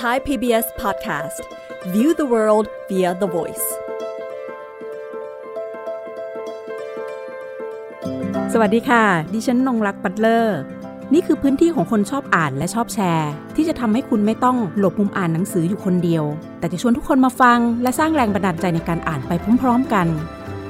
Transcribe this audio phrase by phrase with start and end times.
[0.00, 1.38] Thai PBS Podcast
[1.92, 3.66] View the world via the voice
[8.52, 10.58] สวัสดีค่ะ ดิฉันนงรักปัตเลอร์
[11.12, 16.24] นี่คือพื้นที่ของคนชอบอ่านและชอบแชร์ ที่จะทำให้คุณไม่ต้องหลบมุมอ่านหนังสืออยู่คนเดียว
[16.58, 19.32] แต่จะชวนทุกคนมาฟัง และสร้างแรงบันดาลใจในการอ่านไป
[19.62, 20.06] พร้อมๆกัน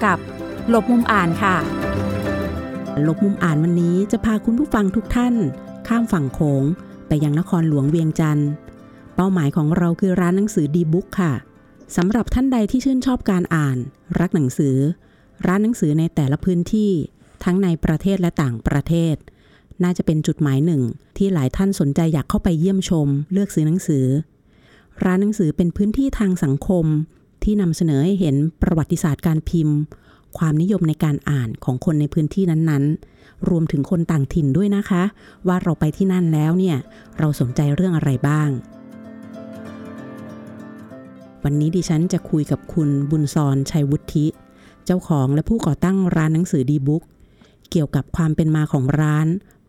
[0.04, 0.18] กับ
[0.68, 1.56] หลบมุมอ่านค่ะ
[3.02, 5.34] หลบมุมอ่านวันนี้จะพาคุณผู้ฟังทุกท่าน
[5.88, 6.62] ข้ามฝั่งโขง
[7.08, 8.50] ไปยังนครหลวงเวียงจันทร์
[9.16, 11.32] เป้าหมายของเราคือร้านหนังสือดีบุ๊กค่ะ
[11.96, 13.78] สำหรับท่านใดที่ชื่นชอบการอ่าน
[14.20, 14.76] รักหนังสือ
[15.46, 16.92] ร้านหนังสือในแต่ละพื้นที่
[17.44, 19.14] ทั้งในประเทศและต่างประเทศ
[19.82, 20.82] น่าจะเป็นจุดหมายหนึ่ง
[21.16, 24.06] ที่หลายท่านสนใจอยากเข้าไปเยี่ยมชม เลือกซื้อหนังสือ
[25.04, 26.86] ร้านหนังสือเป็นพื้นที่ทางสังคม
[27.44, 29.76] ที่นำเสนอให้เห็นประวัติศาสตร์การพิมพ์
[30.38, 35.02] ความนิยมในการอ่านของคนในพื้นที่นั้นๆ รวมถึงคนต่างถิ่นด้วยนะคะ
[35.46, 36.76] ว่าเราไปที่นั่นแล้วเนี่ย
[37.18, 38.48] เราสนใจเรื่องอะไรบ้าง
[41.44, 44.26] วันนี้ดิฉันจะคุยกับคุณบุญซอนชัยวุฒิ
[44.84, 47.02] เจ้าของและผู้ก่อตั้งร้านหนังสือดีบุ๊ก
[47.70, 49.26] เกี่ยวกับความเป็นมาของร้าน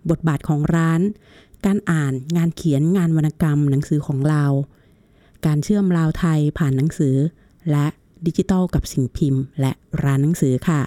[0.10, 1.02] บทบาทของร้าน
[1.66, 4.46] การอ่านงานเขียนงานวรรณกรรม หนังสือของเรา
[5.46, 7.16] การเชื่อมลาวไทยผ่านหนังสือ
[7.72, 7.86] และ
[8.28, 9.72] ดิจิทัลกับสิ่งพิมพ์ และ
[10.04, 10.82] ร้านหนังสือค่ะ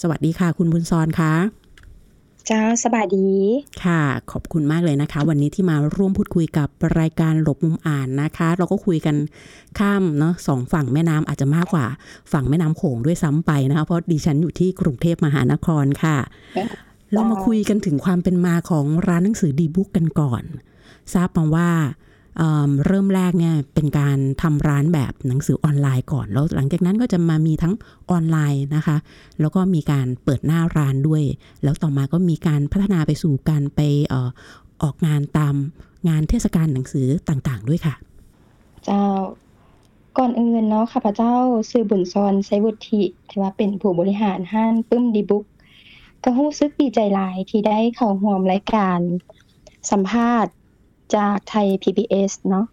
[0.00, 1.32] สวัสดีค่ะ คุณบุญซอนคะ
[2.46, 3.28] เจ้าสบายดี
[3.84, 9.16] ค่ะ ขอบคุณมากเลยนะคะ วันนี้ที่มาร่วมพูดคุยกับรายการหลบมุมอ่านนะคะ เราก็คุยกัน
[9.78, 11.86] ข้ามเนาะสองฝั่งแม่น้ำอาจจะมากกว่า
[12.32, 16.16] ฝั่งแม่น้ำโขงด้วยซ้ำไปนะคะ เพราะดิฉันอยู่ที่กรุงเทพมหานครค่ะ
[17.12, 20.42] เรามาคุยกันถึงความเป็นมาของร้านหนังสือดีบุ๊กกันก่อน
[21.14, 21.70] ทราบมาว่า
[22.86, 27.74] เริ่มแรกเนี่ยเป็นการทำร้านแบบหนังสือออนไลน์ก่อน แล้วหลังจากนั้นก็จะมามีทั้ง
[28.10, 28.96] ออนไลน์นะคะ
[29.40, 31.22] แล้วก็มีการเปิดหน้าร้านด้วย
[31.62, 33.80] แล้วต่อมาก็มีการพัฒนาไปสู่การไป
[34.12, 34.14] อ
[34.82, 35.54] ออกงานตาม
[36.08, 37.94] งานเทศกาลหนังสือต่างๆ ด้วยค่ะ
[38.84, 39.02] เจ้า
[40.18, 41.34] ก่อนอื่นเนาะข้าพเจ้า
[41.70, 42.78] ซื้อบุญซอนไซวุฒิ
[43.28, 45.44] ที่ว่าเป็นผู้บริหารห้านปึ้มดีบุ๊ก
[46.22, 48.98] ก็รู้สึกดีใจหลายที่ได้เข้าร่วมรายการ
[49.90, 50.52] สัมภาษณ์
[51.14, 52.66] จากไทย PBS เนาะ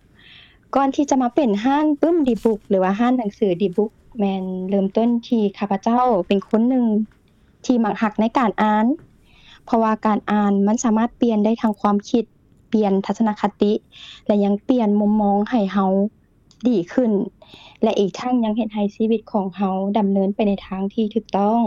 [0.75, 6.85] ก่อนที่จะมาเป็นห้านปึ้มดีบุก หรือว่าห้านหนังสือดีบุกแมนเริ่มต้นที่ข้าพเจ้าเป็นคนหนึ่ง
[7.65, 8.85] ที่มักหักในการอ่าน
[9.65, 12.23] เพราะว่าการอ่านมันสามารถเปลี่ยนได้ทางความคิด
[12.69, 13.73] เปลี่ยนทัศนคติ
[14.27, 15.85] และยังเปลี่ยนมุมมองให้เฮา
[16.67, 17.11] ดีขึ้น
[17.83, 21.59] และอีกทั้งยังเฮ็ดให้ชีวิตของเฮาดำเนินไปในทางที่ถูกต้อง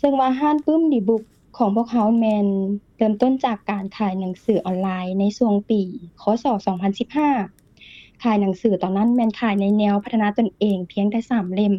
[0.00, 1.22] ซึ่งว่าห้านปึ้มดีบุก
[1.56, 2.48] ของพวกเขาแมน
[2.96, 5.80] เริ่มต้นจากการขายหนังสือออนไลน์ในช่วงปี
[6.22, 6.44] คศ
[7.34, 11.74] 2015 ขายหนังสือตอนนั้นแมนขายในแนวพัฒนาตนเองเพียงแต่3เล่ม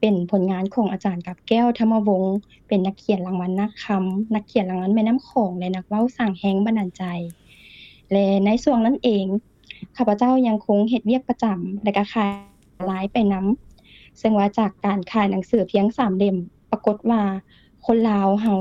[0.00, 2.36] เป็นผลงานของอาจารย์กับแก้วธรรมวงศ์
[2.68, 7.04] เป็นนักเขียนรางวัลนักคำนักเขียนรางวัลแม่น้ำโขงและนักเว้าสร้างแฮงบันดาลใจ
[8.12, 9.24] และในช่วงนั้นเอง
[9.96, 12.30] ข้าพเจ้ายังคงเฮ็ดเวียกประจำและก็ขาย
[12.86, 13.40] ไลฟ์ไปนํ
[14.20, 16.36] ซึ่งว่าจากการขายหนังสือเพียง3เล่ม
[16.70, 17.22] ปรากฏว่า
[17.86, 18.54] คนลาวเฮา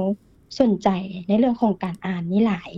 [0.60, 0.90] สนใจ
[1.28, 2.72] ในเรื่องของการอ่านนี่หลาย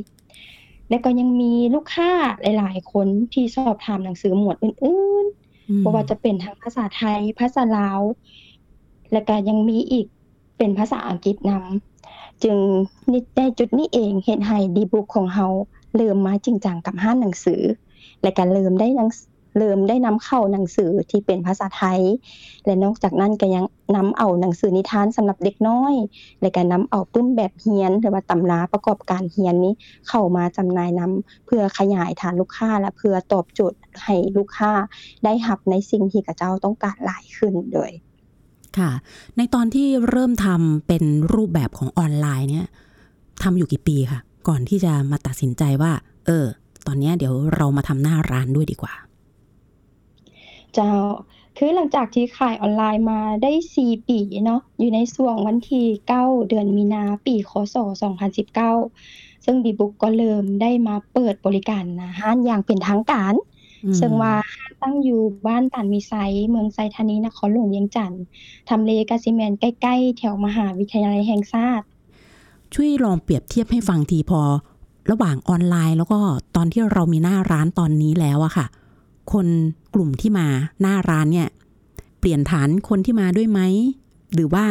[0.90, 2.12] และก็ยังมีลูกค้า
[2.42, 8.02] หลาย ๆ คนที่สอบถามหนังสือหมวดอื่นๆบ่ว่าจะเป็นทั้งภาษาไทย ภาษาลาว
[9.14, 10.08] และก็ยังมีอีก
[10.58, 12.58] เป็นภาษาอังกฤษนำจึง
[13.12, 15.48] นิในจุดนี้เองเฮ็ดให้ดีบุ๊กของเฮา
[15.96, 17.62] เริ่มมาจริงจังกับห้านหนังสือ
[18.24, 19.10] และก็เริ่มได้หนัง
[19.58, 22.02] เริ่มได้นำเข้าหนังสือที่เป็นภาษาไทย
[22.66, 25.94] และนอกจากนั้นก็ยังนำเอาหนังสือนิทานสำหรับเด็กน้อย
[26.42, 29.74] และก็นำเอาปึ้มแบบเรียน หรือว่าตำราประกอบการเรียนนี้
[30.08, 34.72] เข้ามาจำหน่ายนำเพื่อขยายฐานลูกค้า และเพื่อตอบโจทย์ให้ลูกค้า
[35.24, 37.92] ได้รับในสิ่งที่กระเจ้าต้องการหลายขึ้นโดย
[38.78, 38.92] ค่ะ
[39.38, 41.04] ในตอนที่เริ่มทำเป็น
[41.34, 42.68] รูปแบบของออนไลน์เนี่ย
[43.44, 45.92] ทำอยู่กี่ปีค่ะ ก่อนที่จะมาตัดสินใจว่า
[46.26, 46.46] เออ
[46.88, 48.94] ตอนนี้เดี๋ยวเรามาทำหน้าร้านด้วยดีกว่า
[50.78, 50.96] เจ้า
[51.58, 55.86] คือหลังจากที่ขายออนไลน์มาได้ 4 ปีเนาะอยู่ในช่วงวันที่
[56.18, 57.76] 9เดือนมีนาปีคศ
[58.62, 63.34] 2019 ซึ่งดีบุ๊กก็เริ่มได้มาเปิดบริการอาหารอย่างเป็นทางการ
[63.86, 66.14] อืมซึ่งว่าห้านตั้งอยู่บ้านตานมีไซ
[66.50, 68.24] เมืองไซธานีนครหลวงเวียงจันทน์
[68.70, 71.86] ทำเลก็สิแม่นใกล้ ๆ แถวมหาวิทยาลัยแห่งชาติ
[72.74, 74.42] ช่วยลองเปรียบเทียบให้ฟังทีพอ
[75.12, 76.20] ระหว่างออนไลน์แล้วก็
[76.56, 78.66] ตอนที่เรามีหน้าร้านตอนนี้แล้วอะค่ะ
[79.34, 79.48] คน
[79.94, 80.48] กลุ่มที่มา
[80.82, 81.50] หน้าร้านเนี่ย
[82.20, 83.60] เปลี่ยนฐานคนที่มาด้วยไหม
[84.34, 84.66] หรือว่า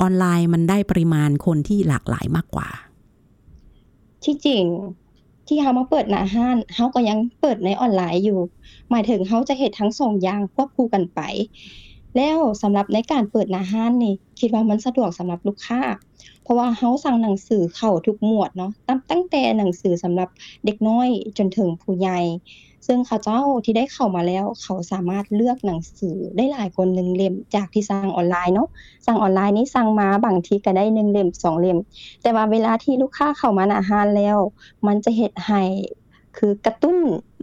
[0.00, 2.68] ออนไลน์มันได้ปริมาณคนที่หลากหลายมากกว่า
[4.24, 4.64] ที่จริง
[5.46, 8.38] ที่เฮามาเปิดหน้าห้านเฮาก็ยังเปิดในออนไลน์อยู่
[8.90, 11.20] หมายถึงเฮาจะเฮ็ดทั้งสองอย่างควบคู่กันไป
[12.16, 15.80] แล้วสำหรับในการเปิดหน้าห้านนี่คิดว่ามันสะดวกสำหรับลูกค้า
[16.42, 20.28] เพราะว่าเฮาสั่งหนังสือเข้าทุกหมวดเนาะตั้งตั้งแต่หนังสือสำหรับ
[20.64, 21.08] เด็กน้อย
[21.38, 22.18] จนถึงผู้ใหญ่
[22.86, 28.68] ซึ่งเขาเจ้าที่ได้เข้ามาแล้ว เขาสามารถเลือกหนังสือได้หลายคนหนึ่งเล่มจากที่สั่งออนไลน์เนาะ
[29.06, 31.78] สั่งออนไลน์นี้สั่งมาบางทีก็ได้1เล่ม2เล่ม
[32.22, 34.38] แต่ว่าเวลาที่ลูกค้าเข้ามาหน้าห้านแล้ว
[34.86, 35.62] มันจะเฮ็ดให้
[36.38, 36.98] คือกระตุ้น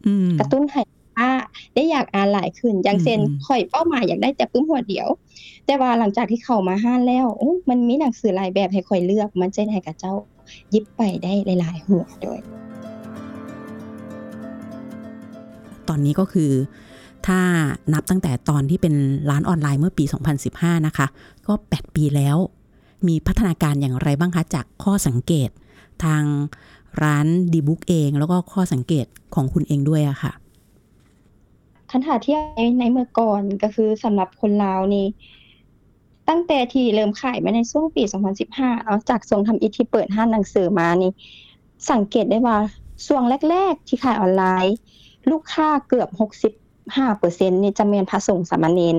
[0.08, 1.30] อืมกระตุ้นให้ลูกค้า
[1.76, 5.08] ได้อยากอ่านหลายขึ้น อย่างเช่นอืมข้อยเป้าหมายอยากได้แต่ปึ้มหัวเดียว
[5.66, 10.14] แต่ว่าหลังจากที่เข้ามาห้านแล้วโอ้มันมีหนังสือหลายแบบให้ข้อยเลือก มันจะให้กับเจ้า
[10.72, 12.40] หยิบไปได้หลายๆหัวโดย
[15.92, 16.52] ตอนนี้ก็คือ
[17.28, 17.40] ถ้า
[17.94, 18.96] นับตั้งแต่ตอนที่เป็น
[19.30, 20.04] ร้านออนไลน์เมื่อปี
[20.46, 21.08] 2015 นะคะ
[21.48, 22.38] ก็ 8 ปีแล้ว
[23.08, 25.50] มีพัฒนาการอย่างไรบ้างคะจากข้อสังเกต
[26.04, 26.24] ทาง
[27.04, 29.06] ร้านดีบุ๊กเอง แล้วก็ข้อสังเกต
[29.36, 30.32] ของคุณเองด้วยอะค่ะ
[31.90, 32.42] คันหาทียบ
[32.80, 35.06] ในเมื่อก่อนก็คือสำหรับคนลาวนี่
[36.30, 38.04] ตั้งแต่ที่เริ่มขายมาในช่วงปี
[38.44, 41.12] 2015เนาะจากทรงทำอิที่เปิดห้านหนังสือมานี่
[41.92, 42.58] สังเกตได้ว่า
[43.08, 44.76] ช่วงแรก ๆ ที่ขายออนไลน์
[45.30, 46.10] ลูกค้าเกือบ
[46.70, 48.98] 65%นี่จะแม่นพระสงฆ์สามเณร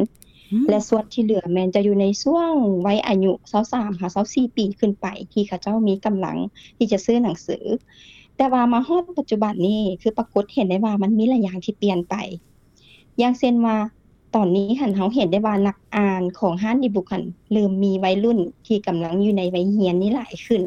[0.69, 2.51] และส่วนที่เหลือแม่นจะอยู่ในช่วง
[2.87, 3.33] วัยอายุ
[3.67, 6.37] 23ค่ะ24ปีขึ้นไป ที่เขาเจ้ามีกำลัง
[6.77, 7.65] ที่จะซื้อหนังสือ
[8.37, 12.15] แต่ว่ามาฮอดปัจจุบันนี้คือปรากฏเห็นได้ว่ามันมีหลายอย่างที่เปลี่ยนไป
[13.19, 13.77] อย่างเช่นว่า
[14.35, 20.63] ตอนนี้หันเราเห็นได้ว่านักอ่านของห้านอีบุ๊กหันเริ่มมีวัยรุ่นที่กำลังอยู่ในวัยเรียนนี่หลายขึ้น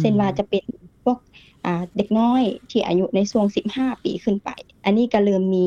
[0.00, 0.64] เช่นว่าจะเป็น
[1.04, 1.49] พวกอ่า
[1.96, 4.50] เด็กน้อยที่อายุในช่วง 15 ปีขึ้นไป
[4.84, 5.66] อันนี้ก็เริ่มมี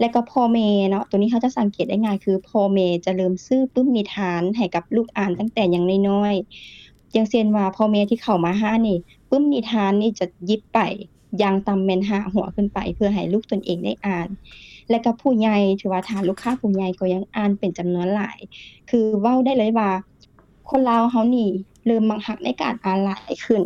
[0.00, 8.98] และก็พ่อแม่เนาะตัวนี้เขาจะสังเกตได้ง่ายคือพ่อแม่จะเริ่มซื้อปึ้มนิทานให้กับลูกอ่านตั้งแต่ยังน้อยๆอย่างเช่นว่าพ่อแม่ที่เข้ามาห้านี่
[9.30, 10.78] ปึ้มนิทานนี่จะยิบไป
[11.42, 14.28] ยางต่ำแม่น5หัวขึ้นไป เพื่อให้ลูกตนเองได้อ่าน
[14.90, 18.38] และก็ผู้ใหญ่ถือว่าฐานลูกค้าผู้ใหญ่ก็ยังอ่านเป็นจำนวนหลาย
[18.90, 19.90] คือเว้าได้เลยว่า
[20.68, 21.50] คนลาวเฮานี่
[21.86, 23.62] เริ่มมักหักในการอ่านหลายขึ้น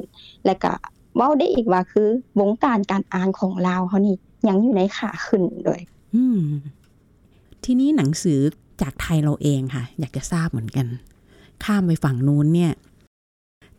[0.46, 0.72] และก็
[1.18, 2.08] ว้าได้อีกว่าคือ
[2.40, 4.16] วงการการอ่านของลาวเฮานี่
[4.48, 5.80] ยังอยู่ในขาขึ้นโดย
[6.14, 6.40] อืม
[7.64, 8.40] ทีนี้หนังสือ
[8.82, 10.86] จากไทยเราเองค่ะ อยากจะทราบเหมือนกัน
[11.64, 12.72] ข้ามไปฝั่งนู้นเนี่ย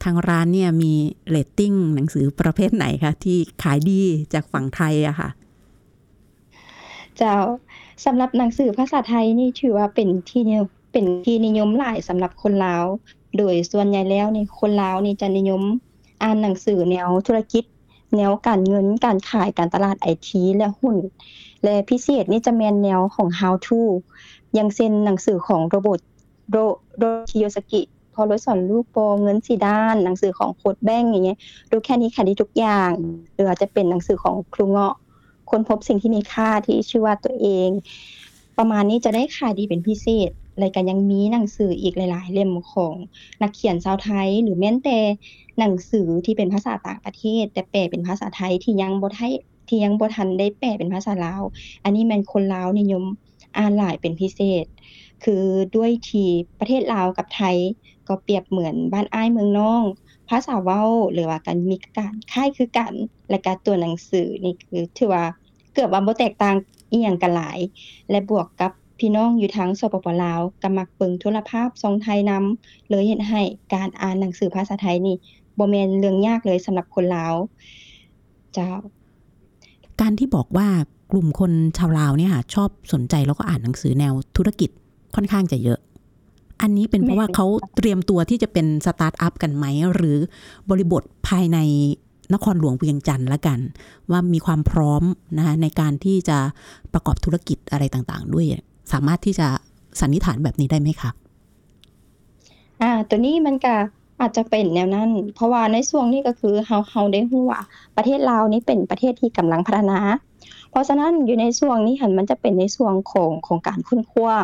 [0.03, 0.93] ทางร้านเนี่ยมี
[1.29, 4.01] เรตติ้งหนังสือประเภทไหนคะที่ขายดี
[4.33, 5.29] จากฝั่งไทยอะค่ะ
[7.17, 7.35] เจ้า
[8.05, 12.85] สำหรับหนังสือภาษาไทยนี่ถือว่าเป็นที่นิยมเป็นที่นิยมหลายสำหรับคนลาว
[13.37, 15.61] โดยส่วนใหญ่แล้วนี่คนลาวนี่จะนิยม
[16.21, 17.63] อ่านหนังสือแนวธุรกิจ
[18.17, 20.95] แนวการเงินการขายการตลาดไอทีและหุ้น
[21.63, 23.81] และพิเศษนี่จะแมนแนวของ How to
[24.57, 25.99] ย่างเช่นหนังสือของโรบอท
[26.51, 26.57] โร
[26.97, 27.81] โรคิโยสกิ
[28.13, 31.37] พอรถสอนลูกโปเงินสีด้าน หนังสือของโคดแบงอย่างเงี้ย
[31.71, 32.91] ดูแค่นี้ขายดีทุกอย่าง
[33.33, 34.95] หรืออาจจะเป็นหนังสือของครูเงาะ
[35.49, 37.69] ค้นพบสิ่งที่มีค่าที่ชื่อว่าตัวเอง
[38.57, 42.95] ประมาณนี้จะได้ขายดีเป็นพิเศษ และก็ยังมีหนังสืออีกหลาย ๆ เล่มของ
[43.41, 44.97] นักเขียนชาวไทย หรือแม้แต่
[45.59, 49.33] หนังสือที่เป็นภาษาต่างประเทศ แต่แปลเป็นภาษาไทยที่ยังบ่ไทย
[49.67, 51.43] ที่ยังบ่ทันได้แปลเป็นภาษาลาว
[51.83, 53.03] อันนี้แม่นคนลาวนิยม
[53.57, 54.65] อ่านหลายเป็นพิเศษ
[55.23, 55.43] คือ
[55.75, 56.29] ด้วยที่
[56.59, 57.57] ประเทศลาวกับไทย
[58.07, 59.83] ก็เปรียบเหมือนบ้านอ้ายเมืองน้อง
[60.29, 62.93] ภาษาเว้าหรือว่าการมีการคล้ายคือกัน
[63.29, 65.25] และก็ตัวหนังสือนี่คือถือว่า
[65.73, 66.55] เกือบว่าบ่แตกต่าง
[66.89, 67.59] อีหยังกันหลาย
[68.09, 68.71] และบวกกับ
[69.01, 73.41] พี่น้องอยู่ทางสปปลาวก็มักเบิ่งโทรภาพช่องไทยนำเลยเฮ็ดให้
[73.73, 75.15] การอ่านหนังสือภาษาไทยนี่
[75.57, 77.35] บ่แม่นเรื่องยากเลยสำหรับคนลาว
[78.53, 78.69] เจ้า
[80.01, 80.67] การที่บอกว่า
[81.11, 84.69] กลุ่มคนชาวลาวเนี่ยค่ะชอบสนใจแล้วก็อ่านหนังสือแนวธุรกิจ
[85.15, 85.79] ค่อนข้างจะเยอะ
[86.61, 90.17] อันนี้เป็นเพราะว่าเขาเตรียมตัวที่จะเป็นสตาร์ทอัพกันไหม หรือ
[90.69, 91.57] บริบทภายใน
[92.33, 93.59] นครหลวงเวียงจันทร์ละกัน
[94.11, 95.03] ว่ามีความพร้อม
[95.37, 96.37] นะคะในการที่จะ
[96.93, 98.45] ประกอบธุรกิจอะไรต่างๆ ด้วย
[98.93, 99.47] สามารถที่จะ
[99.99, 101.11] สันนิษฐานแบบนี้ได้ไหมคะ
[102.81, 103.73] อ่าตัวนี้มันก็
[104.21, 107.61] อาจจะเป็นแนวนั้น เพราะว่าในช่วงนี้ก็คือเฮาเฮาได้ฮู้ว่า
[107.97, 109.99] ประเทศลาวนี้เป็นประเทศที่กำลังพัฒนา
[110.71, 114.35] เพราะฉะนั้นอยู่ในช่วงนี้หันมันจะเป็นในช่วงของของการคุ้นคว้า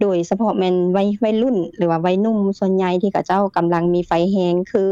[0.00, 4.88] โดยเฉพาะแมนวัยวัยรุ่น หรือว่าวัยนุ่มส่วนใหญ่ที่เขาเจ้ากำลังมีไฟแรงคือ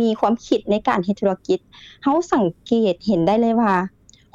[0.00, 1.58] มีความคิดในการเฮ็ดธุรกิจ
[2.02, 3.74] เฮาสังเกตเห็นได้เลยว่า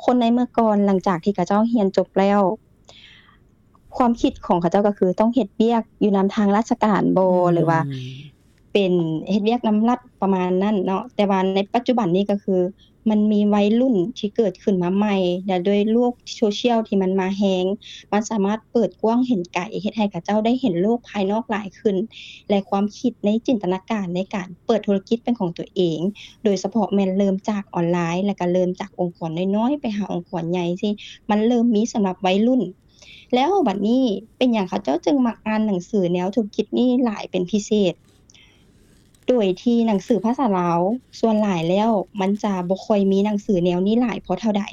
[0.05, 2.39] คนในเมื่อก่อนหลังจากที่เขาเจ้าเรียนจบแล้ว
[3.97, 7.79] ความคิดของเขาเจ้าก็คือต้องเฮ็ดเวียกอยู่นำทางราชการบ่หรือว่า
[8.73, 8.93] เป็น
[9.29, 12.61] เฮ็ดเวียกนำรัฐประมาณนั้นเนาะแต่ว่าในปัจจุบันนี้ก็คือ
[13.09, 15.17] มันมีวัยรุ่นที่เกิดขึ้นมาใหม่
[15.47, 17.65] และด้วยโลกโซเชียลที่มันมาแรง
[18.11, 21.95] มันสามารถเปิดกว้างเห็นไกลเฮ็ดให้เขาเจ้าได้เห็นโลกภายนอกหลายขึ้น
[22.49, 25.99] และความคิดในจินตนาการในการเปิดธุรกิจเป็นของตัวเอง
[26.43, 30.89] โดยเฉพาะแม่นเริ่มจากออนไลน์ แล้วก็เริ่มจากองค์กรน้อยๆไปหาองค์กรใหญ่สิ
[31.29, 32.61] มันเริ่มมีสำหรับวัยรุ่น
[33.35, 34.03] แล้วบัดนี้
[34.37, 37.93] เป็นอย่างเขาเจ้าจึงมักอ่านหนังสือแนวธุรกิจนี่หลายเป็นพิเศษ
[39.27, 40.79] โดยที่หนังสือภาษาลาว
[41.19, 41.89] ส่วนหลายแล้ว
[42.21, 44.63] มันจะบ่ค่อยมีหนังสือแนวนี้หลายเพราะเท่าใด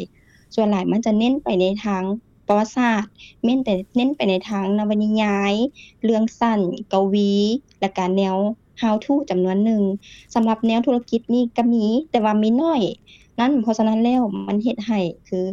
[0.54, 2.02] ส่วนหลายมันจะเน้นไปในทาง
[2.46, 3.12] ประวัติศาสตร์
[3.44, 5.52] เน้นแต่เน้นไปในทางนวนิยาย
[6.04, 6.60] เรื่องสั้น
[6.92, 7.32] กวี
[7.80, 8.36] และการแนว
[8.80, 9.82] how to จำนวนหนึ่ง
[10.34, 12.82] สำหรับแนวธุรกิจนี่ก็มีแต่ว่ามีน้อย
[13.40, 15.44] นั้นเพราะฉะนั้นแล้วมันเฮ็ดให้คือ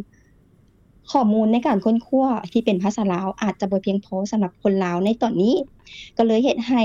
[1.12, 5.54] ข้อมูลในการค้นคว้าที่เป็นภาษาลาวอาจจะบ่เพียงพอสำหรับคนลาวในตอนนี้
[6.16, 6.82] ก็เลยเฮ็ดให้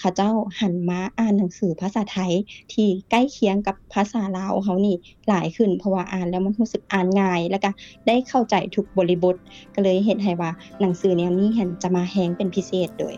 [0.00, 2.32] เขาเจ้าหันมาอ่านหนังสือภาษาไทย
[2.72, 4.96] ที่ใกล้เคียงกับภาษาลาวเฮานี่
[5.28, 7.70] หลายขึ้นเพราะว่าอ่านแล้วมันรู้สึกอ่านง่าย แล้วก็
[8.06, 9.36] ได้เข้าใจทุกบริบท
[9.74, 10.50] ก็เลยเฮ็ดให้ว่า
[10.80, 13.14] หนังสือแนวนี้หันจะมาแฮงเป็นพิเศษโดย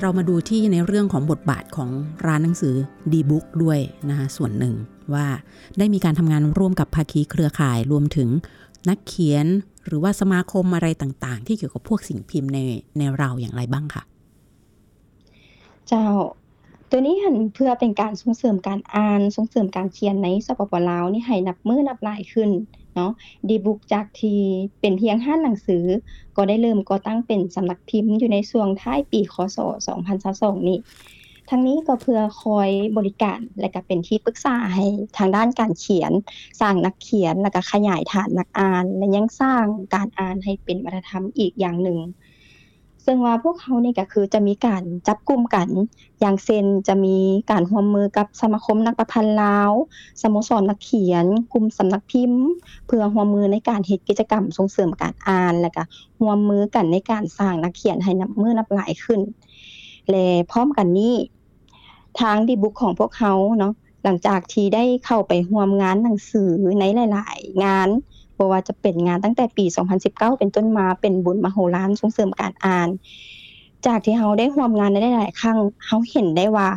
[0.00, 1.90] เรามาดูที่ในเรื่องของบทบาทของ
[2.26, 2.74] ร้านหนังสือ
[3.12, 4.74] ดีบุ๊กด้วยนะคะส่วนหนึ่ง
[5.14, 5.26] ว่า
[5.78, 8.28] ได้มีการทำงานร่วมกับภาคีเครือข่ายรวมถึง
[8.88, 9.46] นักเขียน
[9.86, 12.58] หรือว่าสมาคมอะไรต่างๆ ที่เกี่ยวกับพวกสิ่งพิมพ์ใน
[12.98, 14.02] ในเราอย่างไรบ้างคะ
[15.88, 16.06] เจ้า
[16.90, 22.50] ตัวนี้หันเพื่อเป็นการส่งเสริมการอ่านส่งเสริมการเขียนในสปปลาวนี่ให้นับมือนับหลายขึ้น
[22.94, 23.12] เนาะ
[23.48, 24.34] ดีบุกจากที
[24.80, 25.84] เป็นเพียงห้านหนังสือ
[26.36, 29.58] ก็ได้เริ่มก่อตั้งเป็นสำนักพิมพ์อยู่ในช่วงท้ายปีคศ
[30.12, 30.78] 2022 นี้
[31.50, 34.86] ทั้งนี้ก็เพื่อคอยบริการและก็เป็นที่ปรึกษาให้
[35.16, 36.12] ทางด้านการเขียน
[36.60, 39.64] สร้างนักเขียนและก็ขยายฐานนักอ่าน และยังสร้าง
[39.94, 41.98] การอ่านให้เป็นวัฒนธรรมอีกอย่างหนึ่ง
[43.04, 45.68] ซึ่งว่าพวกเขานี่ก็คือจะมีการจับกลุ่มกัน
[46.20, 47.16] อย่างเช่นจะมี
[47.50, 49.72] การร่วมมือกับสมาคมนักประพันธ์ลาว
[50.22, 52.44] สโมสรนักเขียน กลุ่มสำนักพิมพ์
[52.86, 55.82] เพื่อร่วมมือในการเฮ็ดกิจกรรมส่งเสริมการอ่าน และก็
[56.20, 59.20] ร่วมมือกันในการสร้างนักเขียนให้นับมือนับหลายขึ้น
[60.10, 61.14] และพร้อมกันนี้
[62.20, 63.72] ทางดีบุ๊กของพวกเขาเนาะ
[64.04, 66.50] หลังจากที่ได้เข้าไปร่วมงานหนังสือ
[66.80, 67.88] ในหลาย ๆ งาน
[68.38, 69.64] บ่ว่าจะเป็นงานตั้งแต่ปี
[70.02, 72.88] 2019 เป็นต้นมาเป็นบุญมโหฬารส่งเสริมการอ่าน
[73.86, 76.68] จากที่เฮาได้ร่วมงานในหลาย ๆ ครั้งเฮาเห็นได้ว่า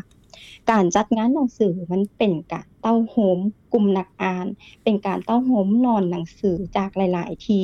[0.72, 3.40] การจัดงานหนังสือมันเป็นการเต้าโหม
[3.74, 4.48] กลุ่มนักอ่าน
[4.84, 7.62] เป็นการเต้าโหมนอนหนังสือจากหลาย ๆ ที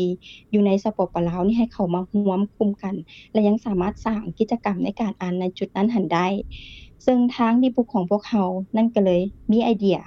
[0.51, 2.95] อยู่ในสปปลาวนี่ให้เขามาร่วมกลุ่มกัน
[3.33, 6.27] และยังสามารถสร้างกิจกรรมในการอ่านในจุดนั้นหันได้
[7.06, 10.00] ซึ่งทางดีบุกของพวกเขานั่นก็เลยมีไอเดีย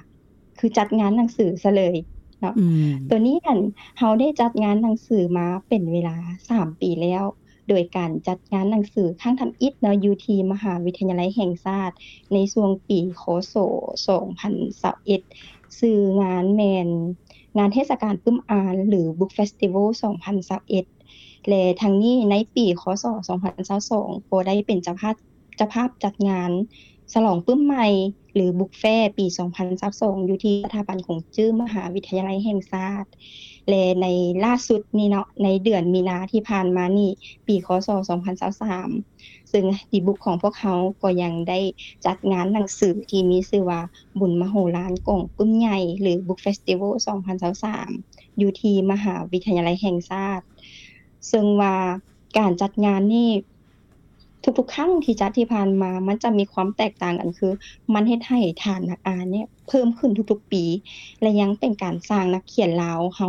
[0.59, 1.95] คือจัดงานหนังสือซะเลย
[2.41, 2.55] เนาะ
[3.09, 3.57] ตัวนี้กัน
[3.97, 6.15] เฮาได้จัดงานหนังสือมาเป็นเวลา
[6.49, 7.23] 3ปีแล้ว
[7.69, 11.95] โดยการจัดงานหนังสือข้างทำอิฐเนาะอยู่ที่มหาวิทยาลัยแห่งชาติ
[12.33, 13.55] ในช่วงปีคศ
[14.41, 16.87] 2021ชื่องานแมน
[17.57, 19.87] งานเทศกาลปึ้มอาน หรือ Book Festival
[20.67, 23.05] 2021และทั้งนี้ในปีคศ
[23.67, 25.15] 2022ก็ได้เป็นเจ้าภาพ
[25.61, 26.51] จะภาพจัดงาน
[27.13, 27.87] ฉลองปึ้มใหม่
[28.33, 28.83] หรือบุกแฟ
[29.17, 29.25] ปี
[29.77, 33.09] 2022อยู่ที่สถาบันของจื้อมหาวิทยาลัยแห่งชาติ
[33.69, 34.07] และใน
[34.45, 37.11] ล่าสุดนี้เนาะในเดือนมีนาที่ผ่านมานี่
[37.47, 37.89] ปีคศ
[38.69, 41.59] 2023ซึ่งดีบุกของพวกเขาก็ยังได้
[42.05, 43.81] จัดงานหนังสือที่มีชื่อว่า
[44.19, 46.91] บุญมโหฬารกงปึ้มใหญ่หรือ Book Festival
[47.65, 50.45] 2023อยู่ที่มหาวิทยาลัยแห่งชาติ
[51.31, 51.75] ซึ่งว่า
[52.37, 53.29] การจัดงานนี่
[54.43, 57.53] ทุกๆครั้งที่จัดที่ผ่านมา มันจะมีความแตกต่างกันคือ
[57.93, 60.63] มันเฮ็ดให้ฐานนักอ่านเนี่ยเพิ่มขึ้นทุกๆปี
[61.21, 63.27] และยังเป็นการสร้างนักเขียนลาวเฮา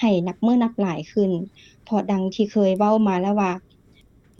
[0.00, 1.30] ให้นับเมื่อนับหลายขึ้น
[1.84, 3.52] เพราะดังที่เคยเว้ามาแล้วว่า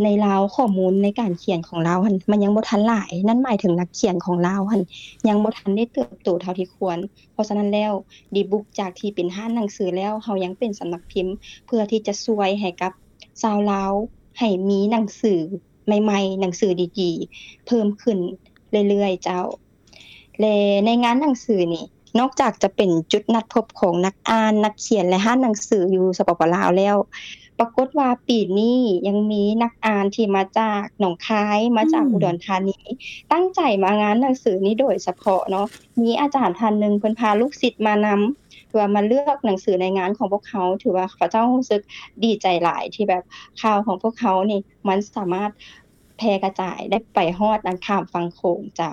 [0.03, 4.83] ในลาวข้อมูลในการเขียนของลาวหันมันยังบ่ทันหลาย นั่นหมายถึงนักเขียนของลาวหัน
[5.29, 6.99] ยังบ่ทันได้เติบโตเท่าที่ควร
[7.33, 7.93] เพราะฉะนั้นแล้ว
[8.35, 11.35] ดีบุ๊กจากที่เป็นห้านหนังสือแล้วเฮายังเป็นสำนักพิมพ์
[11.67, 12.93] เพื่อที่จะช่วยให้กับ
[13.43, 13.93] ชาวลาว
[14.39, 15.41] ให้มีหนังสือ
[15.87, 18.19] ใหม่ๆ หนังสือดีๆ เพิ่มขึ้น
[18.89, 19.43] เรื่อยๆ เจ้า
[20.41, 21.85] และในงานหนังสือนี่
[22.19, 26.97] นอกจากจะเป็นจุดนัดพบของนักอ่าน นักเขียนและห้านหนังสืออยู่สปปลาวแล้ว
[27.59, 32.79] ปรากฏว่าปีนี้ยังมีนักอ่านที่มาจากหนองคายมาจากอุดรธานี
[33.33, 35.67] ตั้งใจมางานหนังสือนี้โดยเฉพาะเนาะ
[36.03, 41.83] มีอาจารย์ท่านนึงเพิ่นพาลูกศิษย์มานำ ว่ามาเลือกหนังสือในงานของพวกเขา ถือว่าเขาเจ้ารู้สึก
[42.25, 43.23] ดีใจหลายที่แบบ
[43.63, 45.51] ข่าวของพวกเขานี่มันสามารถ
[46.19, 48.93] แพร่กระจายได้ไปฮอดนันข้ามฟังโขงเจ้า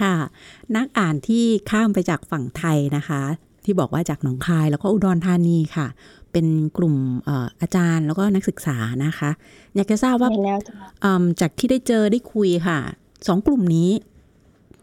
[0.00, 0.14] ค่ะ
[0.76, 3.22] นักอ่านที่ข้ามไปจากฝั่งไทยนะคะ
[3.64, 5.86] ที่บอกว่าจากหนองคายแล้วก็อุดรธานีค่ะ
[6.32, 6.46] เป็น
[6.78, 9.30] กลุ่มเอ่ออาจารย์แล้วก็นักศึกษานะคะ
[9.74, 10.30] อยากจะทราบว่า
[11.04, 12.78] อืมจากที่ได้เจอได้คุยค่ะ
[13.14, 13.90] 2กลุ่มนี้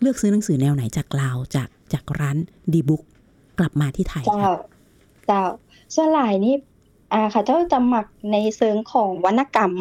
[0.01, 2.37] เลือกซื้อหนังสือแนวไหนจากลาวจากจากร้าน
[2.73, 3.03] ดีบุ๊ก
[3.59, 4.53] กลับมาที่ไทยเจ้า
[5.27, 5.43] เจ้า
[5.95, 6.55] ส่วนหลายนี่
[7.13, 9.71] อ่าค่ะเจ้าจะมักในเชิงของวรรณกรรม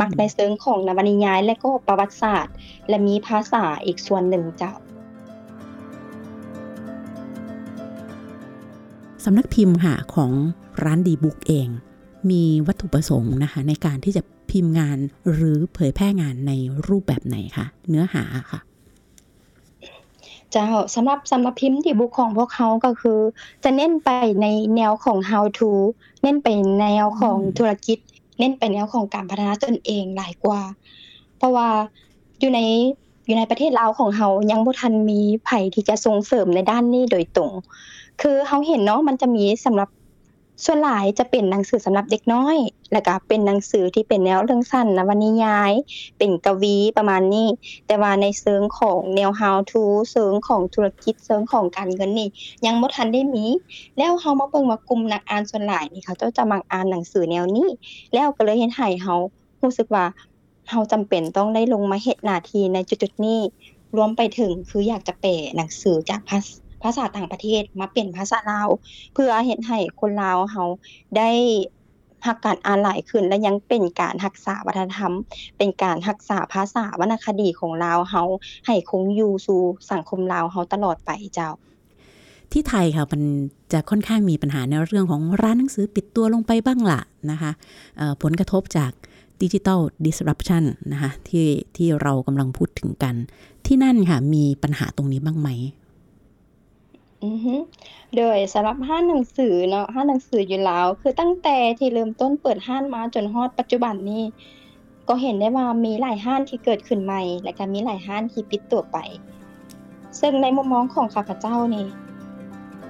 [0.00, 2.54] มักในเชิงของนวนิยาย และก็ประวัติศาสตร์
[2.88, 4.74] และมีภาษาอีกส่วนหนึ่งเจ้า
[9.24, 10.32] สำนักพิมพ์ค่ะของ
[10.84, 11.68] ร้านดีบุ๊กเอง
[12.30, 14.98] มีวัตถุประสงค์นะคะ ในการที่จะพิมพ์งาน
[15.32, 16.52] หรือเผยแพร่งานใน
[16.88, 18.60] รูปแบบไหนคะเนื้อหาค่ะ
[20.52, 23.18] เจ้าสำหรับสำหรับพิมพ์ดีบุ๊กของพวกเขาก็คือ
[23.64, 24.08] จะเน้นไป
[24.42, 25.70] ในแนวของ how to
[26.22, 26.48] เน้นไป
[26.80, 27.98] แนวของธุรกิจ
[28.38, 30.62] เน้นไปแนวของการพัฒนาตนเองหลายกว่า
[31.36, 31.68] เพราะว่า
[32.40, 32.60] อยู่ใน
[33.26, 37.52] อยู่ในประเทศลาวของเฮายังบ่ทันมีไผที่จะส่งเสริมในด้านนี้โดยตรง
[38.20, 39.88] คือเฮาเห็นเนาะมันจะมีสำหรับ
[40.64, 42.56] ส่วนหลายจะเป็นหนังสือสำหรับเด็กน้อย
[42.92, 45.72] แล้วก็เป็นหนังสือที่เป็นแนวเรื่องสั้นนวนิยาย
[46.18, 47.48] เป็นกวีประมาณนี้
[47.86, 52.28] แต่ว่าในเชิงของแนว how to เชิงของธุรกิจเชิงของการเงินนี่
[52.66, 53.44] ยังบ่ทันได้มี
[53.98, 57.68] แล้วเฮามาเบิ่งว่ากลุ่มนักอ่านส่วนหลายนี่เขาเจ้าจะมักอ่านหนังสือแนวนี้
[58.12, 59.14] แล้วก็เลยเฮ็ดให้เฮา
[59.62, 60.04] รู้สึกว่า
[60.70, 63.40] เฮาจำเป็นต้องได้ลงมาเฮ็ดหน้าที่ในจุดๆนี้
[63.96, 66.48] รวมไปถึงคืออยากจะแปลหนังสือจากภาษ
[66.84, 68.68] ภาษาต่างประเทศมาเป็นภาษาลาว
[69.14, 70.64] เพื่อเฮ็ดให้คนลาวเฮา
[71.16, 71.30] ได้
[72.26, 75.12] รักการอ่านหลายขึ้นและยังเป็นการรักษาวัฒนธรรม
[75.58, 78.22] เป็นการรักษาภาษาวรรณคดีของลาวเฮา
[78.66, 79.60] ให้คงอยู่สู่
[79.92, 81.50] สังคมลาวเฮาตลอดไปเจ้า
[82.52, 83.22] ที่ไทยค่ะมัน
[83.72, 87.50] จะค่อนข้างมีปัญหาในเรื่องของร้านหนังสือปิดตัวลงไปบ้างละนะคะ
[88.22, 88.92] ผลกระทบจาก
[89.42, 91.46] ดิจิ t a ล disruption นะคะที่
[91.76, 93.14] ที่เรากำลังพูดถึงกัน
[93.66, 95.48] ที่นั่นค่ะมีปัญหาตรงนี้บ้างไหม
[97.24, 97.54] อือฮึ
[98.16, 104.22] โดยสำหรับห้านหนังสือเนาะ ห้านหนังสืออยู่แลาวคือตั้งแต่ที่เริ่มต้นเปิดห้านมาจนฮอดปัจจุบันนี้
[105.08, 108.96] ก็เห็นได้ว่ามีหลายห้านที่เกิดขึ้นใหม่ และก็มีหลายห้านที่ปิดตัวไป
[110.20, 111.86] ซึ่งในมุมมองของข้าพเจ้านี่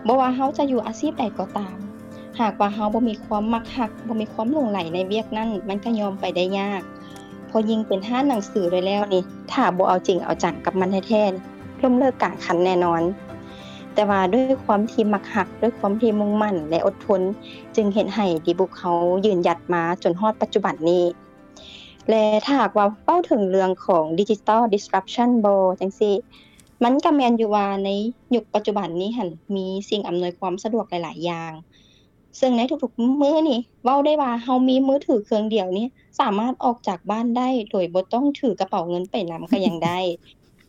[0.07, 1.77] บ่ว่าเฮาจะอยู่อาชีพใดก็ตาม
[2.41, 6.83] หากว่าเฮาบ่มีความมักฮักบ่มีความหลงใหลในเวียกนั้น มันก็ยอมไปได้ยาก
[7.51, 13.03] พอยิ่งเป็นห้านหนังสือด้วยแล้วนี่ ถ้าบ่เอาจริงเอาจังกับมันแท้ๆล้มเลิกกลางคันแน่นอน
[13.95, 17.21] แต่ว่าด้วยความที่มักหักด้วยความที่มุ่งมั่นและอดทน
[17.77, 18.93] จึงเห็นให้ดีบุกเขา
[19.25, 21.05] ยืนหยัดมาจนฮอดปัจจุบันนี้
[22.11, 26.15] และถ้าหากว่าเป้าถึงเรื่องของ Digital Disruption บ่จังซี่
[26.85, 27.89] มันก็แมนอยู่ว่าใน
[28.35, 31.53] ยุคปัจจุบันนี้หันมีสิ่งอำนวยความสะดวกหลาย ๆ อย่าง
[32.41, 35.87] ซึ่งในทุกๆมื้อนี่เว้าได้ว่าเฮามีมือถือเครื่องเดียวนี่
[36.21, 39.99] สามารถออกจากบ้านได้โดยบ่ต้องถือกระเป๋าเงินไปนำก็ยังได้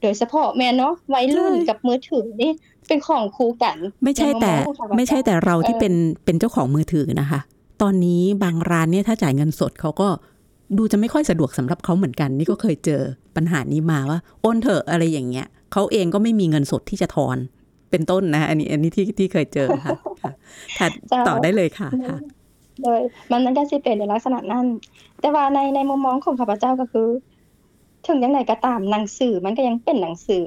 [0.04, 2.52] โดยเฉพาะแม่นเนาะวัยรุ่นใช่กับมือถือนี่
[2.88, 5.94] เป็นของคู่กัน ไม่ใช่แต่ในมุมมองของข้าพเจ้าไม่ใช่แต่เราที่เออเป็น
[6.26, 7.40] เป็นเจ้าของมือถือนะคะ
[7.82, 10.08] ตอนนี้บางร้านเนี่ยถ้าจ่ายเงินสดเขาก็
[10.78, 13.02] ดูจะไม่ค่อยสะดวกสำหรับเขาเหมือนกัน นี่ก็เคยเจอ
[13.36, 17.38] ปัญหานี้มาว่าโอนเถอะอะไรอย่างเงี้ยเขาเองก็ไม่มีเงินสดที่จะทอน
[17.92, 20.32] เป็นต้นนะอันนี้อันนี้ที่ที่เคยเจอค่ะค่ะ
[20.80, 22.18] ค่ะเจ้าต่อได้เลยค่ะค่ะ
[22.82, 23.00] โดย
[23.32, 24.66] มันมันก็สิเป็นในลักษณะนั้น
[25.20, 27.08] แต่ว่าในในมุมมองของข้าพเจ้าก็คือ
[28.08, 30.46] ถึงอย่างไรก็ตามหนังสือมันก็ยังเป็นหนังสือ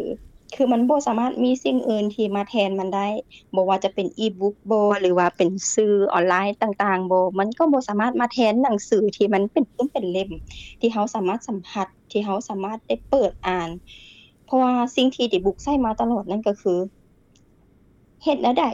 [0.55, 3.07] คือมันบ่สามารถมีสิ่งอื่นที่มาแทนมันได้
[3.55, 10.31] บ่ว่าจะเป็นอีบุ๊กบ่หรือว่าเป็นสื่อออนไลน์ต่างๆบ่มันก็บ่สามารถมาแทนหนังสือที่มันเป็นปึ้มเป็นเล่ม
[10.81, 13.69] ที่เราสามารถสัมผัสที่เราสามารถได้เปิดอ่าน
[14.45, 16.79] เพราะว่าสิ่งที่ดิบุ๊กใช้มาตลอดนั่นก็คือ
[18.23, 18.67] เฮ็ดแนวใด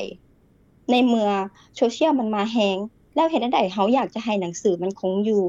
[0.90, 1.30] ในเมื่อ
[1.76, 2.78] โซเชียลมันมาแฮง
[3.14, 5.42] แล้วเฮ็ดแนวใดเราอยากจะให้หนังสือมันคงอยู่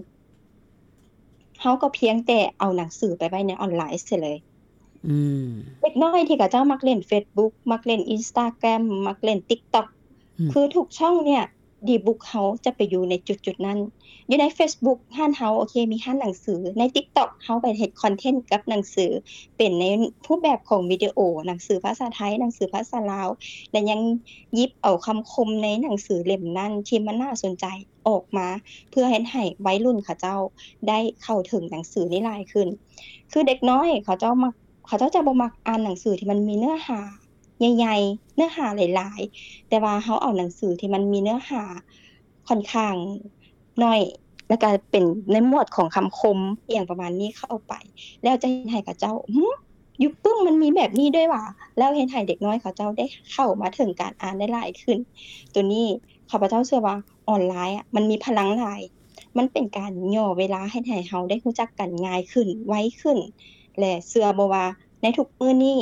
[1.60, 4.38] เราก็เพียงแต่เอาหนังสือไปไว้ในออนไลน์เสียเลย
[5.08, 5.48] อืม
[5.82, 9.88] เด็กน้อยที่เขาเจ้ามักเล่น Facebook มักเล่น Instagram มักเล่น TikTok
[10.40, 11.44] อืมคือทุกช่องเนี่ย
[11.88, 13.80] ดีบุ๊กเขาจะไปอยู่ในจุดๆนั้น
[14.28, 19.12] อยู่ใน Facebook ห้านเฮาโอเคมีห้านหนังสือ ใน TikTok เฮาไปเฮ็ดคอนเทนต์กับหนังสือ
[19.58, 19.84] เป็นใน
[20.28, 21.18] รูปแบบของวิดีโอ
[21.48, 23.30] หนังสือภาษาไทย หนังสือภาษาลาว
[23.72, 24.02] และยัง
[24.58, 27.66] ยิบเอาคำคมในหนังสือเล่มนั้นที่มันน่าสนใจ
[28.08, 28.48] ออกมา
[28.92, 30.38] เพื่อเฮ็ดให้วัยรุ่นเขาเจ้า
[30.88, 32.68] ได้เข้าถึงหนังสือนี้หลายขึ้น
[33.32, 34.54] คือเด็กน้อยเขาเจ้ามัก
[34.88, 37.00] เขาเจ้าจะบ่มักอ่านหนังสือที่มันมีเนื้อหา
[37.60, 41.64] ใหญ่ๆเนื้อหาหลายๆ แต่ว่าเขาเอาหนังสือที่มันมีเนื้อหา
[42.48, 42.96] ค่อนข้าง
[43.84, 44.00] น้อย
[44.50, 46.40] แล้วก็เป็นในหมวดของคำคม
[46.72, 47.74] อย่างประมาณนี้เข้าไป
[48.24, 49.46] แล้วจะเห็นให้กับเจ้าหึ
[50.04, 51.44] ยุคปึ้มมันมีแบบนี้ด้วยว่ะ
[51.78, 54.98] แล้วเห็นให้เด็กน้อยเขาเจ้าได้เข้ามาถึงการอ่านได้หลายขึ้น
[55.54, 55.86] ตัวนี้
[56.30, 56.96] ข้าพเจ้าเชื่อว่า
[57.30, 58.82] ออนไลน์อะมันมีพลังหลาย
[59.38, 63.18] มันเป็นการย่อเวลาให้ให้เฮาได้รู้จักกันง่ายขึ้นไวขึ้น
[63.80, 64.66] และเชื่อบว่า
[65.02, 65.78] ในทุกมื้อนี้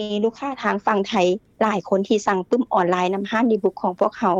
[0.00, 1.26] มีลูกค้าทางฝั่งไทย
[1.62, 4.32] หลายคนที่สั่งปึ้มออนไลน์นำห้านดีบุ๊กของพวกเขา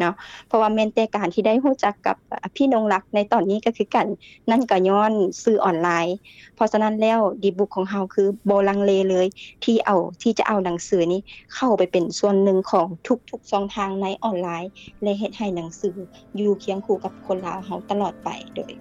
[0.00, 0.14] เนาะ
[0.46, 2.16] เพราะว่าแม่นแต่การที่ได้รู้จักกับ
[2.56, 4.06] พี่นงรักในตอนนี้ก็คือกัน
[4.50, 5.12] นั่นก็ย้อน
[5.44, 6.16] สื่อออนไลน์
[6.54, 9.26] เพราะฉะนั้นแล้วดีบุ๊กของเฮาคือโบลังเลเลย
[9.64, 11.20] ที่เอาที่จะเอาหนังสือนี้
[11.54, 12.86] เข้าไปเป็นส่วนหนึ่งของ
[13.30, 14.70] ทุกๆช่องทางในออนไลน์
[15.02, 15.96] และเฮ็ดให้หนังสือ
[16.36, 18.72] อยู่เคียงคู่กับคนลาวเฮาตลอดไปโดย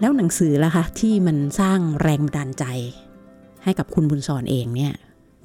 [0.00, 2.64] แล้วหนังสือล่ะคะที่มันสร้างแรงบันดาลใจ
[3.64, 4.92] ให้กับคุณบุญสอนเองเนี่ย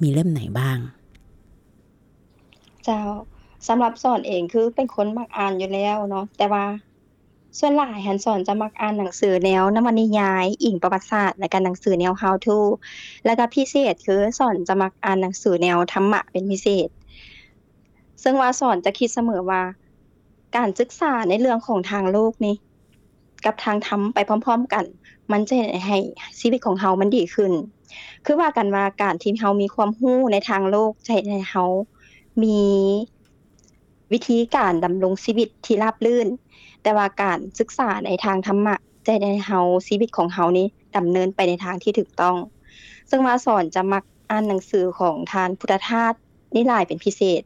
[0.02, 0.78] มีเล่มไหนบ้าง
[2.84, 3.00] เจ้า
[3.68, 6.64] สำหรับสอนเองคือเป็นคนมักอ่านอยู่แล้วเนาะแต่ว่า
[7.58, 12.58] ส่วนหลายหันสอนจะมักอ่านหนังสือแนวนวนิยาย อิงประวัติศาสตร์และก็หนังสือแนว How to
[13.24, 16.88] แล้วก็พิเศษคือสอนจะมักอ่านหนังสือแนวธรรมะเป็นพิเศษ
[18.22, 19.62] ซึ่งว่าสอนจะคิดเสมอว่า
[20.56, 22.56] การศึกษาในเรื่องของทางโลกนี่
[23.44, 24.84] กับทางธรรมไปพร้อม ๆ กัน
[25.32, 25.54] มันจะ
[25.86, 25.98] ให้
[26.40, 27.52] ชีวิตของเฮามันดีขึ้น
[28.24, 31.64] คือว่ากันว่าการที่เฮามีความรู้ในทางโลกใจะให้เฮา
[32.42, 32.60] มี
[34.12, 36.28] วิธีการดำรงชีวิตที่ราบรื่น
[36.82, 38.74] แต่ว่าการศึกษาในทางธรรมะ
[39.06, 40.66] จะให้เฮาชีวิตของเฮานี้
[40.96, 42.36] ดำเนินไปในทางที่ถูกต้อง
[43.10, 46.14] ซึ่งว่าสอนจะมักอ่านหนังสือของทานพุทธทาส
[46.54, 47.42] นี่หลายเป็นพิเศษ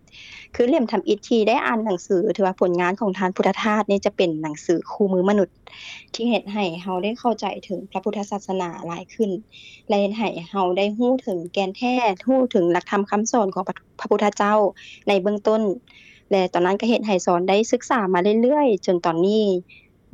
[0.54, 5.56] คือเล่มทำอิทีได้อ่านหนังสือถือว่าผลงานของทานพุทธทาสนี่จะเป็นหนังสือคู่มือมนุษย์
[6.14, 9.30] ที่เฮ็ดให้เฮาได้เข้าใจถึงพระพุทธศาสนาหลายขึ้น
[9.88, 11.94] และเฮ็ดให้เฮาได้ฮู้ถึงแกนแท้
[12.28, 13.64] ฮู้ถึงหลักธรรมคำสอนของ
[14.00, 14.54] พระพุทธเจ้า
[15.08, 15.62] ในเบื้องต้น
[16.30, 19.44] และตอนนั้นก็เฮ็ดให้สอนได้ศึกษามาเรื่อยๆ จนตอนนี้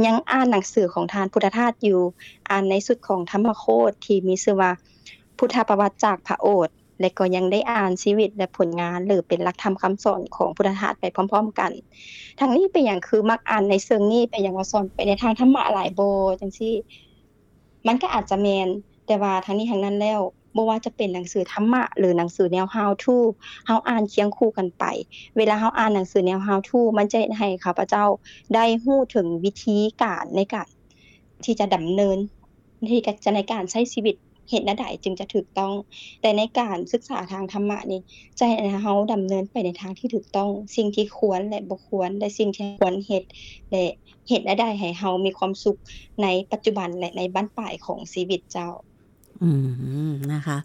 [0.07, 2.00] ยังอ่านหนังสือของทานพุทธทาสอยู่
[2.50, 4.70] อ่านในสุดของธรรมโคตที่มีชื่อว่า
[5.38, 11.70] พุทธประวัติจากพระโอษฐ์ และก็ยังได้อ่านชีวิตและผลงาน หรือเป็นหลักธรรมคำสอนของพุทธทาสไปพร้อม ๆ กัน
[12.40, 16.00] ทั้งนี้เป็นหยังคือมักอ่านในเชิงนี้เป็นหยังว่าสอนไปในทางธรรมะหลายโบ
[16.40, 16.74] จังซี่
[17.87, 18.68] มันก็อาจจะแมน
[19.07, 20.20] แต่ว่าทั้งนี้ทั้งนั้นแล้ว
[20.57, 23.16] บ่ว่าจะเป็นหนังสือธรรมะหรือหนังสือแนว How to
[23.66, 24.85] เฮาอ่านเคียงคู่กันไป
[25.37, 28.04] เวลาเฮาอ่านหนังสือแนว How to มันจะให้ข้าพเจ้า
[28.54, 30.68] ได้ฮู้ถึงวิธีการในการ
[31.44, 32.18] ที่จะดำเนิน
[32.90, 34.16] ที่จะในการใช้ชีวิต
[34.48, 35.74] เฮ็ดแนใดจึงจะถูกต้อง
[36.20, 38.00] แต่ในการศึกษาทางธรรมะนี่
[38.38, 43.24] จะให้เฮาดำเนินไปในทางที่ถูกต้อง สิ่งที่ควรและบ่ควรและสิ่งที่ควรเฮ็ด
[43.70, 43.85] และ
[44.28, 45.78] เฮ็ดแนใดให้เฮามีความสุข
[46.22, 48.70] ในปัจจุบันและในบั้นปลายของชีวิตเจ้า
[49.42, 49.50] อื
[50.11, 50.57] มนะคะ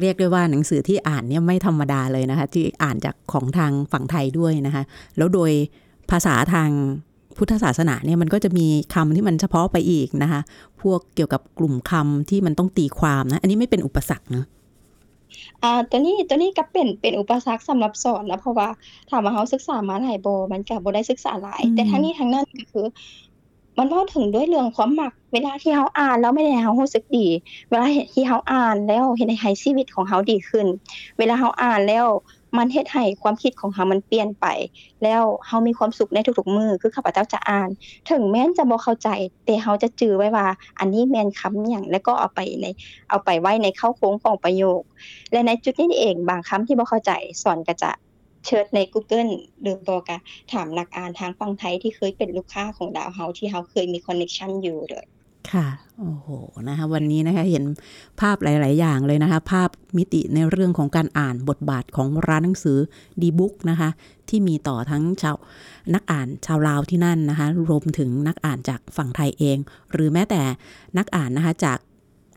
[0.00, 4.82] เรียกได้ว่าหนังสือที่อ่านเนี่ยไม่ธรรมดาเลยนะคะ ที่อ่านจากของทางฝั่งไทยด้วยนะคะ
[5.16, 5.52] แล้วโดย
[6.10, 6.70] ภาษาทาง
[7.36, 10.40] พุทธศาสนาเนี่ยมันก็จะมีคำที่มันเฉพาะไปอีกนะคะ
[10.82, 14.46] พวกเกี่ยวกับกลุ่มคำที่มันต้องตีความนะ อันนี้ไม่เป็นอุปสรรคเนาะ
[15.62, 18.68] อ่าตัวนี้ตัวนี้ก็เป็นเป็นอุปสรรคสำหรับสอนนะเพราะว่า
[19.10, 22.86] ถามว่าเฮาศึกษามาหลายบ่มันก็บ่ได้ศึกษาหลาย แต่ทั้งนี้ทั้งนั้นก็คือ
[23.78, 27.26] มันเว้าถึงด้วยเรื่องความมัก เวลาที่เฮาอ่านแล้วไม่ได้เฮารู้สึกดี
[27.68, 30.66] เวลาที่เฮาอ่านแล้วเฮ็ดให้ชีวิตของเฮาดีขึ้น
[31.18, 32.06] เวลาเฮาอ่านแล้ว
[32.58, 34.46] มันเฮ็ดให้ความคิดของเฮามันเปลี่ยนไป
[35.02, 37.70] แล้วเฮามีความสุขในทุกๆมื้อคือข้าพเจ้าจะอ่าน
[38.10, 39.08] ถึงแม้นจะบ่เข้าใจ
[39.44, 40.46] แต่เฮาจะจื่อไว้ว่า
[40.78, 42.66] อันนี้แม่นคำหยังแล้วก็เอาไปใน
[43.10, 44.82] เอาไปไว้ในเข้าโครงของประโยค
[45.32, 47.90] และในจุดนี้เองบางคำที่บ่เข้าใจสอนก็จะ
[48.46, 50.16] เชิญใน Google หรือบ่ก็
[50.52, 55.06] ถามนักอ่านทางฝั่งไทยที่เคยเป็นลูกค้าของดาวเฮาที่เฮาเคยมี connection อยู่ด้วย
[55.52, 55.66] ค่ะ
[55.98, 56.28] โอ้โห
[56.68, 57.64] นะคะ วันนี้นะคะ เห็น
[58.20, 62.78] ภาพหลาย ๆ อย่างเลยนะคะ ภาพมิติในเรื่องของการอ่านบทบาทของร้านหนังสือ
[63.22, 63.88] ดีบุ๊กนะคะ
[64.28, 65.36] ที่มีต่อทั้งชาว
[65.94, 69.58] นักอ่านชาวลาวที่นั่นนะคะ รวมถึงนักอ่านจากฝั่งไทยเอง
[69.92, 70.42] หรือแม้แต่
[70.98, 71.78] นักอ่านนะคะจาก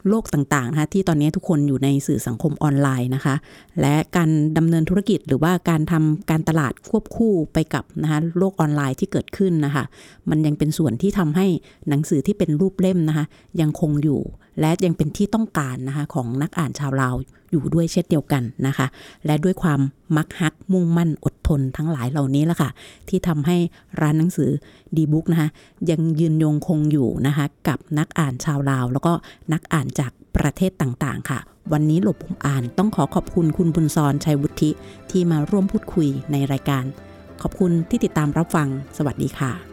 [0.10, 3.36] โลกต่างๆนะคะที่ตอนนี้ทุกคนอยู่ในสื่อสังคมออนไลน์นะคะ
[3.82, 9.84] และการดำเนินธุรกิจหรือว่าการทำการตลาดควบคู่ไปกับนะคะโลกออนไลน์ที่เกิดขึ้นนะคะ
[10.30, 11.48] มันยังเป็นส่วนที่ทำให้
[11.90, 13.26] หนังสือที่เป็นรูปเล่มนะคะ
[13.62, 14.22] ยังคงอยู่
[14.60, 17.16] และยังเป็นที่ต้องการนะคะของนักอ่านชาวลาว
[17.52, 18.88] อยู่ด้วยเช่นเดียวกันนะคะ
[19.26, 19.80] และด้วยความ
[20.18, 22.70] มักฮักมุ่งมั่นอดทนทั้งหลายเหล่านี้ละค่ะ
[23.10, 23.58] ที่ทำให้
[24.02, 24.52] ร้านหนังสือ
[24.96, 25.50] ดีบุ๊กนะคะ
[25.90, 29.14] ยังยืนยงคงอยู่นะคะกับนักอ่านชาวลาว แล้วก็
[29.54, 31.40] นักอ่านจากประเทศต่างๆ ค่ะ
[31.72, 34.70] วันนี้หลบผมอ่านต้องขอขอบคุณคุณบุญซอนชัยวุฒิ
[35.12, 36.84] ที่มาร่วมพูดคุยในรายการ
[37.42, 39.73] ขอบคุณที่ติดตามรับฟัง สวัสดีค่ะ